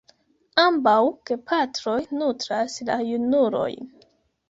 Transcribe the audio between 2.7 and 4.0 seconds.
la junulojn.